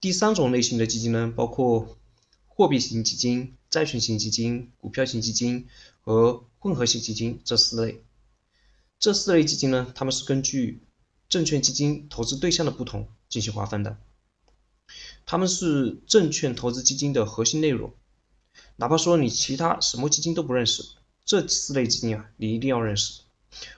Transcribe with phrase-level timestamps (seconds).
[0.00, 1.98] 第三种类型的基金呢，包括
[2.48, 5.68] 货币型基金、债券型基金、股票型基金
[6.00, 8.02] 和混合型基金这四类。
[8.98, 10.82] 这四类基金呢，它们是根据
[11.28, 13.98] 证券基金投资对象的不同进行划分的。
[15.26, 17.92] 它们是证券投资基金的核心内容。
[18.76, 20.82] 哪怕说你其他什么基金都不认识，
[21.24, 23.20] 这四类基金啊，你一定要认识。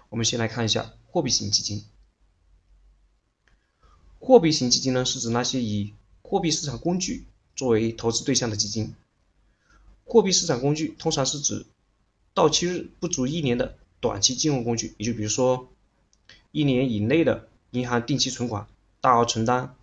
[0.08, 1.84] 我们先来看一下货币型基金。
[4.18, 5.94] 货币型基金呢，是指那些以
[6.32, 8.94] 货币市场工具作为投资对象的基金。
[10.06, 11.66] 货币市场工具通常是指
[12.32, 15.68] 到期日不足一年的短期金融工具，也就比如说
[16.50, 18.66] 一年以内的银行定期存款、
[19.02, 19.76] 大额存单、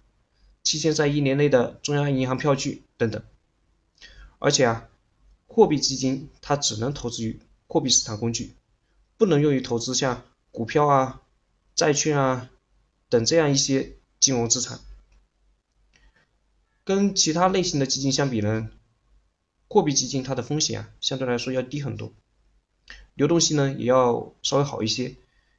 [0.64, 3.22] 期限在一年内的中央银行票据等等。
[4.40, 4.90] 而且啊，
[5.46, 8.56] 货币基金它只能投资于货币市场工具，
[9.20, 11.22] 不能用于投资像股票啊、
[11.76, 12.50] 债券啊
[13.08, 14.80] 等这样一些金融资产。
[16.90, 18.68] 跟其他类型的基金相比呢，
[19.68, 22.12] 货币基金它的风险啊相对来说要低很多，
[23.14, 25.16] 流动性呢也要稍微好一些。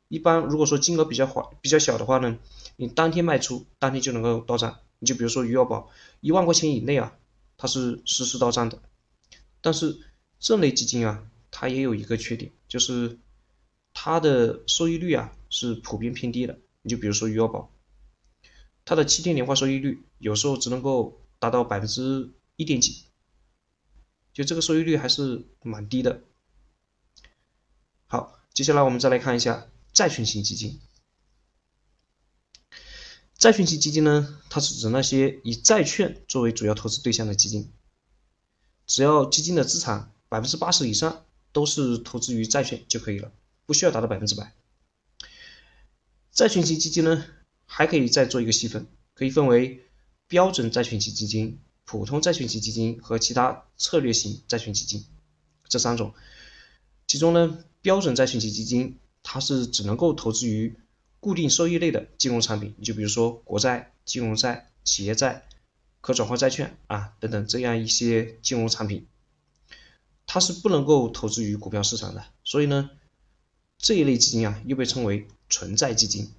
[0.09, 2.37] 一般如果说金额比较缓比较小的话呢，
[2.75, 4.81] 你当天卖出，当天就能够到账。
[4.99, 5.89] 你就比如说余额宝，
[6.21, 7.17] 一万块钱以内啊，
[7.57, 8.83] 它是实时到账的。
[9.61, 10.01] 但是
[10.41, 13.21] 这类基金啊，它也有一个缺点，就是
[13.95, 16.59] 它的收益率啊是普遍偏低的。
[16.83, 17.71] 你就比如说余额宝。
[18.85, 23.07] 它的七天年化收益率有时候只能够达到百分之一点几，
[24.33, 26.23] 就这个收益率还是蛮低的。
[28.07, 30.81] 好，接下来我们再来看一下债券型基金。
[33.37, 37.73] 债券型基金呢，它是指那些以债券作为主要投资对象的基金，
[38.87, 43.33] 只要基金的资产百分之八十以上都是投资于债券就可以了，
[43.67, 44.55] 不需要达到百分之百。
[46.31, 47.25] 债券型基金呢？
[47.73, 49.89] 还可以再做一个细分，可以分为
[50.31, 55.05] 标准债券型基金、普通债券型基金和其他策略型债券基金
[55.69, 56.15] 这三种。
[57.09, 60.79] 其中呢，标准债券型基金它是只能够投资于
[61.19, 65.49] 固定收益类的金融产品，你就比如说国债、金融债、企业债、
[66.01, 69.09] 可转换债券啊等等这样一些金融产品，
[70.27, 72.25] 它是不能够投资于股票市场的。
[72.45, 72.91] 所以呢，
[73.79, 76.31] 这一类基金啊又被称为纯债基金。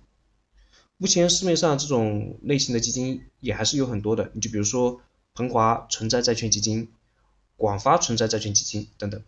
[1.02, 5.02] 目前市面上这种类型的基金也还是有很多的，你就比如说
[5.34, 6.92] 鹏华纯债债券基金、
[7.58, 9.24] 广发纯债债券基金等等。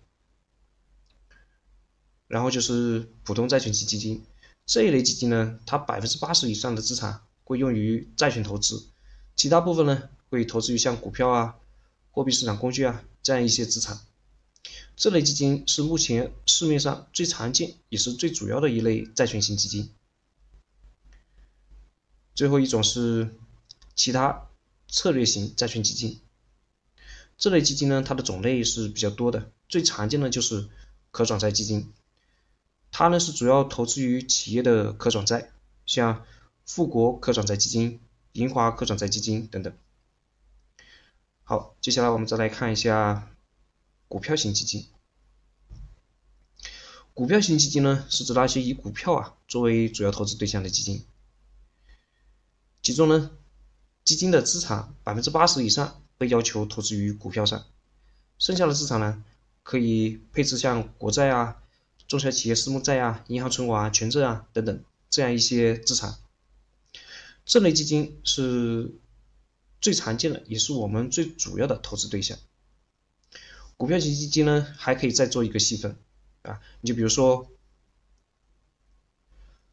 [2.27, 4.23] 然后就是普通债券型基金
[4.67, 8.85] 这一类基金呢，它百分之八十以上的资产会用于债券投资，
[9.35, 11.55] 其他部分呢会投资于像股票啊、
[12.11, 13.99] 货币市场工具啊这样一些资产。
[14.95, 19.89] 这类基金是目前市面上最常见也是最主要的一类债券型基金。
[22.35, 23.35] 最后一种是
[23.95, 24.47] 其他
[24.87, 26.19] 策略型债券基金，
[27.37, 30.69] 这类基金呢，它的种类是比较多的，最常见的就是
[31.11, 31.93] 可转债基金，
[32.91, 35.51] 它呢是主要投资于企业的可转债，
[35.85, 36.25] 像
[36.65, 37.99] 富国可转债基金、
[38.31, 39.73] 银华可转债基金等等。
[41.43, 43.31] 好，接下来我们再来看一下
[44.07, 44.87] 股票型基金，
[47.13, 51.05] 股票型基金呢是指那些以股票啊作为主要投资对象的基金。
[52.83, 53.31] 其中呢，
[54.03, 57.65] 基金的资产百分之八十以上被要求投资于股票上，
[58.37, 59.23] 剩下的资产呢，
[59.63, 61.63] 可以配置像国债啊、
[62.09, 66.17] 中小企业私募债啊、银行存款啊、权证啊等等这样一些资产。
[67.45, 68.93] 这类基金是
[69.79, 72.37] 最常见的，也是我们最主要的投资对象。
[73.77, 75.95] 股票型基金呢，还可以再做一个细分
[76.41, 77.49] 啊，你就比如说，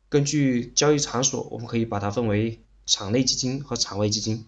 [0.08, 2.62] 根据交易场所，我们可以把它分为。
[2.90, 4.46] 场内基金和场外基金，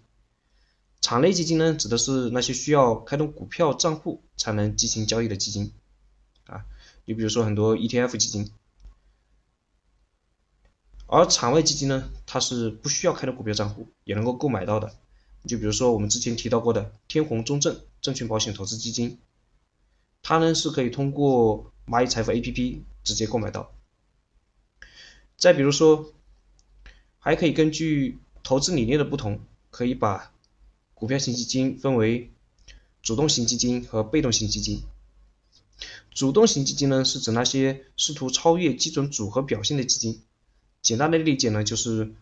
[1.00, 5.72] 场内基金呢，指的是那些需要开通股票账户才能进行交易的基金，
[6.46, 6.64] 啊，
[7.04, 8.50] 你比如说很多 ETF 基金，
[11.06, 14.92] 而场外基金呢，它是不需要开通股票账户也能够购买到的，
[15.46, 19.20] 就比如说我们之前提到过的天弘中证证券保险投资基金，
[20.20, 23.72] 它呢是可以通过蚂蚁财富 APP 直接购买到，
[25.36, 26.12] 再比如说，
[27.20, 29.40] 还可以根据投资理念的不同，
[29.70, 30.32] 可以把
[30.94, 32.30] 股票型基金分为
[33.02, 34.82] 主动型基金和被动型基金。
[36.12, 40.22] 主动型基金呢，是指那些试图超越基准组合表现的基金。
[40.82, 42.12] 简单的理解呢，就是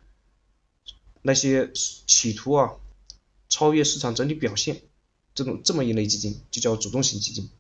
[1.23, 2.73] 那些企图啊
[3.49, 4.83] 超越市场整体表现
[5.35, 7.51] 这种这么一类基金，就叫主动型基金。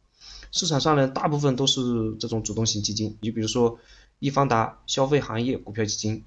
[0.52, 3.16] 市场上呢，大部分都是这种主动型基金。
[3.20, 3.78] 你比如说
[4.18, 6.24] 易方达消费行业股票基金。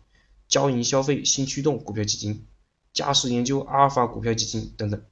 [0.53, 2.45] 交银消费新驱动股票基金、
[2.93, 5.03] 嘉实研究、阿尔法股票基金等等。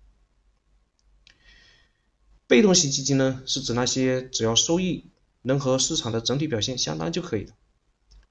[2.46, 5.10] 被动型基金呢，是指那些只要收益
[5.42, 7.56] 能和市场的整体表现相当就可以了，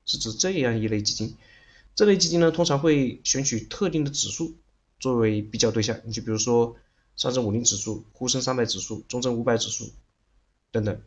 [0.05, 1.37] 是指这样一类基金。
[1.97, 4.55] 这类基金呢，通常会选取特定的指数
[5.01, 6.77] 作为比较对象，你就比如说
[7.17, 9.91] 上证五零指数、沪深三百指数、中证五百指数
[10.71, 11.03] 等等。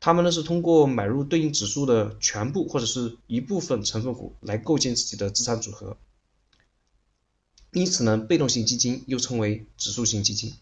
[0.00, 5.96] 他们呢是通过买入对应指数的全部或者是一部分成分股来构建自己的资产组合，
[7.72, 10.54] 因此呢，被动型基金又称为指数型基金。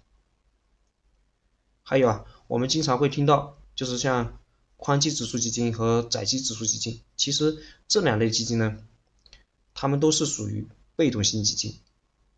[1.83, 4.41] 还有啊，我们经常会听到，就是像
[4.77, 8.79] 宽基指数基金和窄基指数基金，其实这两类基金呢，
[9.75, 10.67] 它们都是属于
[10.97, 11.79] 被动型基金。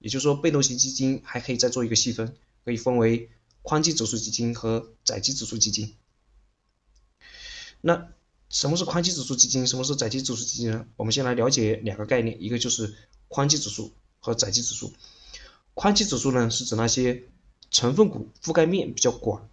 [0.00, 3.30] 也就是说，被动型基金还可以再做一个细分，可以分为
[3.62, 5.94] 宽基指数基金和窄基指数基金。
[7.80, 8.08] 那
[8.48, 9.66] 什么是宽基指数基金？
[9.66, 10.86] 什么是窄基指数基金呢？
[10.96, 12.94] 我们先来了解两个概念，一个就是
[13.28, 14.92] 宽基指数和窄基指数。
[15.74, 17.24] 宽基指数呢，是指那些
[17.70, 19.48] 成分股覆盖面比较广，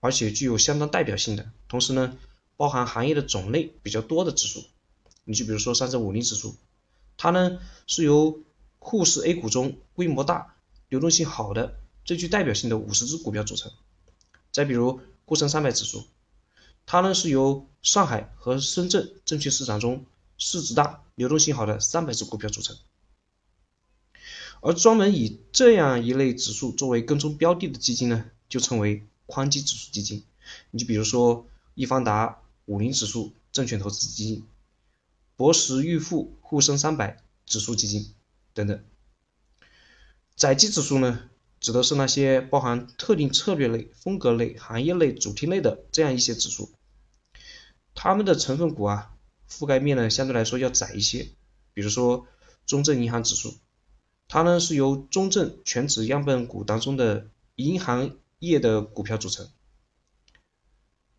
[0.00, 2.18] 而且具有相当代表性的，同时呢，
[2.56, 4.64] 包含行业的种类比较多的指数。
[5.24, 6.56] 你就比如说上证五零指数，
[7.16, 8.42] 它呢是由
[8.78, 10.56] 沪市 A 股中规模大、
[10.88, 13.70] 流动性好的、最具代表性的五十只股票组成。
[14.50, 16.04] 再比如沪深三百指数，
[16.92, 20.06] 它呢是由上海和深圳证券市场中
[20.38, 22.76] 市值大、流动性好的三百只股票组成。
[24.60, 30.24] 而专门以这样一类指数作为跟踪标的的基金呢，就称为宽基指数基金。
[30.72, 31.46] 你就比如说
[31.76, 34.44] 易方达五零指数证券投资基金、
[35.36, 38.12] 博时预富沪深三百指数基金
[38.52, 38.82] 等等。
[40.34, 46.72] 窄基指数呢，指的是那些包含特定策略类、风格类、行业类、主题类的这样一些指数，
[48.02, 49.14] 它们的成分股啊，
[49.46, 51.28] 覆盖面呢相对来说要窄一些。
[51.74, 52.26] 比如说
[52.64, 53.58] 中证银行指数。
[54.26, 59.50] 它呢是由中证全指样本股当中的银行业的股票组成，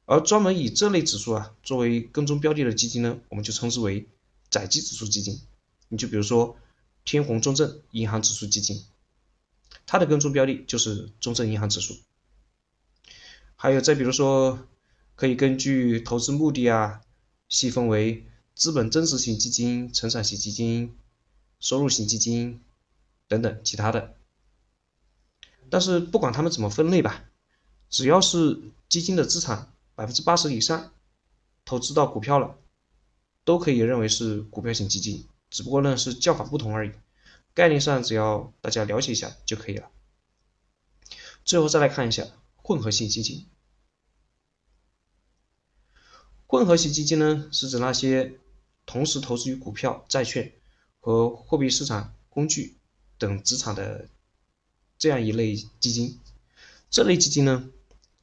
[0.06, 4.10] 而专门以这类指数啊作为跟踪标的的基金呢，我们就称之为
[4.50, 5.40] 窄基指数基金。
[5.88, 6.58] 你就比如说
[7.06, 8.84] 天弘中证银行指数基金，
[9.86, 11.96] 它的跟踪标的就是中证银行指数。
[13.56, 14.68] 还有再比如说，
[15.22, 17.02] 可以根据投资目的啊，
[17.48, 18.26] 细分为
[18.56, 20.98] 资本增值型基金、成长型基金、
[21.60, 22.60] 收入型基金。
[23.28, 24.16] 等等其他的，
[25.70, 27.24] 但是不管他们怎么分类吧，
[27.88, 28.60] 只要是
[28.90, 30.92] 基金的资产百分之八十以上
[31.66, 32.58] 投资到股票了，
[33.46, 36.92] 都可以认为是股票型基金，只不过呢是叫法不同而已，
[37.54, 39.88] 概念上只要大家了解一下就可以了。
[41.46, 42.26] 最后再来看一下
[42.56, 43.46] 混合型基金，
[46.52, 48.38] 混合型基金呢是指那些
[48.86, 50.52] 同时投资于股票、债券
[51.00, 52.76] 和货币市场工具。
[53.18, 54.10] 等资产的
[54.98, 56.20] 这样一类基金，
[56.90, 57.70] 这类基金呢，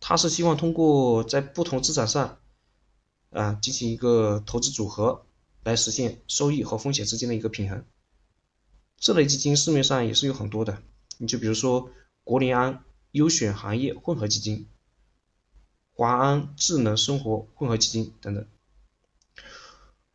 [0.01, 2.41] 它是希望通过在不同资产上
[3.31, 5.25] 啊进行一个投资组合，
[5.63, 7.85] 来实现收益和风险之间的一个平衡。
[8.99, 10.83] 这类基金市面上也是有很多的，
[11.17, 11.93] 你就比如说
[12.25, 12.83] 国联安
[13.13, 14.67] 优选行业混合基金、
[15.99, 18.47] 华安智能生活混合基金等等。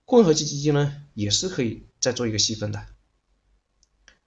[0.06, 2.88] 混合型基金呢，也是可以再做一个细分的。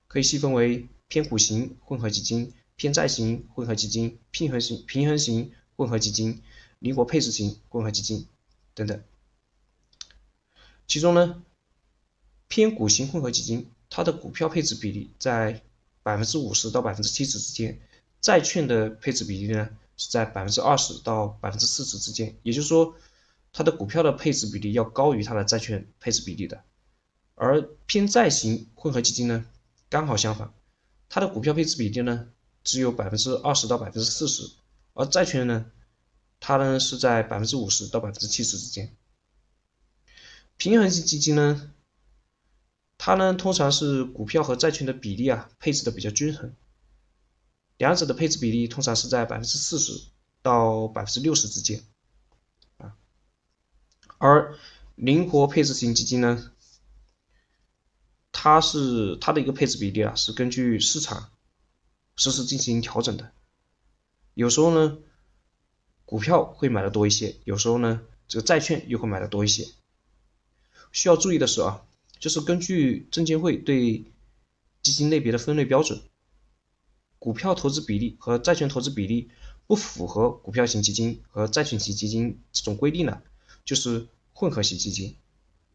[0.06, 6.42] 可以细分为偏股型混合基金、偏债型混合基金、平衡型平衡型混合基金、
[6.78, 8.28] 灵活配置型混合基金
[8.74, 9.02] 等等。
[10.86, 11.42] 其中呢，
[12.48, 15.62] 偏股型混合基金，它的股票配置比例在
[16.02, 17.80] 百分之五十到百分之七十之间，
[18.20, 22.36] 债券的配置比例呢是在百分之二十到百分之四十之间。
[22.42, 22.94] 也就是说，
[23.52, 26.62] 它的股票的配置比例要高于它的债券配置比例的。
[27.34, 29.44] 而偏债型混合基金呢？
[29.88, 30.52] 刚好相反，
[31.08, 32.28] 它的股票配置比例呢
[32.64, 34.50] 只有百分之二十到百分之四十，
[34.94, 35.70] 而债券呢，
[36.40, 38.96] 它呢是在百分之五十到百分之七十之间。
[40.56, 41.70] 平衡型基金呢，
[42.98, 46.52] 它呢通常是股票和债券的比例啊配置的比较均衡，
[47.78, 49.92] 两者的配置比例通常是在百分之四十
[50.42, 51.82] 到百分之六十之间
[52.78, 52.96] 啊，
[54.18, 54.56] 而
[54.94, 56.52] 灵活配置型基金呢。
[58.38, 61.30] 它是它的一个配置比例啊，是根据市场
[62.16, 63.32] 实时进行调整的。
[64.34, 64.98] 有时候呢，
[66.04, 69.66] 股票会买的多一些，有时候呢，这个债券又会买的多一些。
[70.92, 71.86] 需要注意的是啊，
[72.18, 74.04] 就是根据证监会对
[74.82, 76.02] 基金类别的分类标准，
[77.18, 79.30] 股票投资比例和债券投资比例
[79.66, 83.20] 不符合股票型基金和债券型基金这种规定呢，
[83.64, 85.16] 就是混合型基金，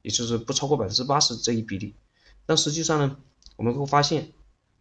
[0.02, 1.96] 也就是不超过百分之八十这一比例。
[2.46, 3.18] 但实际上呢，
[3.56, 4.32] 我们会发现，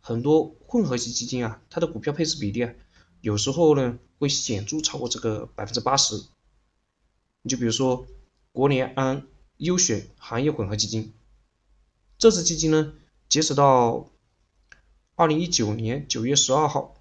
[0.00, 2.72] 很多混合型基金啊，它的股票配置比例啊，
[3.20, 6.22] 有时候呢会显著超过这个百分之八十。
[7.42, 8.06] 你就比如说
[8.52, 9.26] 国联安
[9.56, 11.12] 优选行业混合基金，
[12.18, 12.92] 这支基金呢，
[13.28, 14.10] 截止到
[15.20, 16.94] 二零一九年九月十二号，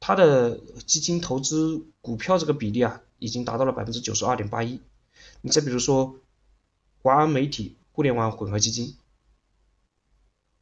[0.00, 4.82] 它的基金投资股票这个比例啊，已经达到了百分之九十二点八一。
[5.40, 6.16] 你再比如说
[7.00, 8.96] 华安媒体互联网混合基金，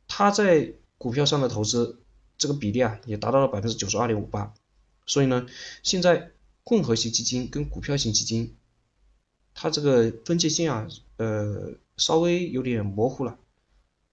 [0.07, 1.99] 它在股票上的投资
[2.39, 4.55] 这个比例啊，也达到了百分之九十二点五八。
[5.07, 5.49] 所以呢，
[5.83, 6.31] 现在
[6.63, 8.55] 混合型基金跟股票型基金。
[9.55, 13.41] 它这个分界线啊，呃，稍微有点模糊了，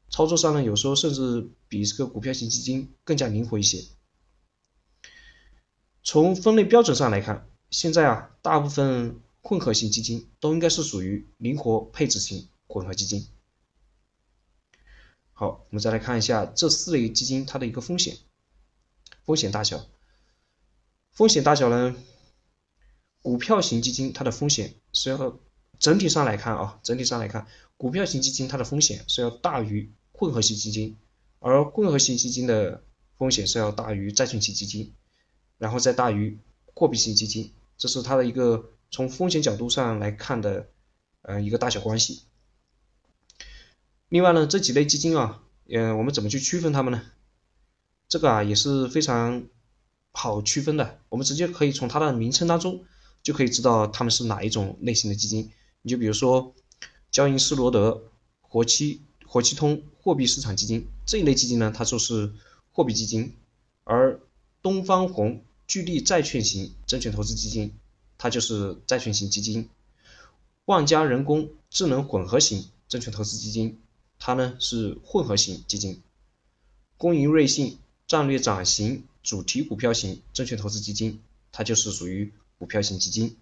[0.10, 3.86] 操作上呢，有时候甚至比这个股票型基金更加灵活一些。
[6.04, 13.26] 从分类标准上来看，现在啊，大部分混合型基金都应该是属于灵活配置型混合基金。
[15.32, 18.18] 好，我们再来看一下这四类基金它的一个风险，
[19.24, 19.88] 风险大小，
[21.14, 21.96] 风险大小呢？
[23.22, 25.40] 股票型基金它的风险是要
[25.80, 27.48] 整体上来看啊，整体上来看，
[27.78, 30.98] 股票型基金它的风险是要大于混合型基金，
[31.42, 32.82] 而混合型基金的
[33.18, 34.94] 风险是要大于债券型基金，
[35.58, 36.38] 然后再大于
[36.74, 40.70] 货币型基金，这是它的一个从风险角度上来看的
[41.24, 42.22] 呃一个大小关系。
[44.08, 47.04] 另外呢，这几类基金啊，嗯，我们怎么去区分它们呢？
[48.08, 49.44] 这个啊也是非常
[50.12, 52.86] 好区分的，我们直接可以从它的名称当中。
[53.24, 55.52] 就可以知道他们是哪一种类型的基金。
[55.84, 56.56] 你就比如说，
[57.12, 58.10] 交银施罗德
[58.42, 62.32] 活期活期通货币市场基金这一类基金呢，它就是
[62.72, 63.34] 货币基金；
[63.84, 64.22] 而
[64.62, 67.74] 东方红聚力债券型证券投资基金，
[68.18, 69.68] 它就是债券型基金；
[70.64, 73.82] 万家人工智能混合型证券投资基金，
[74.20, 76.02] 它呢是混合型基金；
[76.96, 82.32] 工银瑞信战略涨型主题股票型证券投资基金，它就是属于。
[82.58, 83.38] 股票型基金，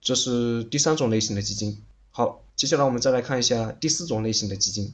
[0.00, 1.82] 这是第三种类型的基金。
[2.18, 4.92] 好，接下来我们再来看一下第四种类型的基金。